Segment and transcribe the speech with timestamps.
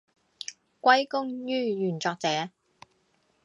[0.81, 2.49] 歸功於原作者